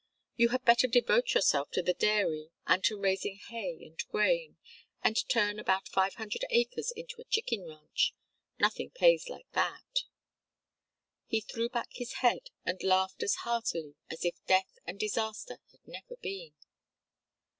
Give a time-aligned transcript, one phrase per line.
[0.35, 4.57] You had better devote yourself to the dairy and to raising hay and grain,
[5.03, 8.15] and turn about five hundred acres into a chicken ranch
[8.59, 10.05] nothing pays like that."
[11.27, 15.87] He threw back his head and laughed as heartily as if death and disaster had
[15.87, 16.53] never been.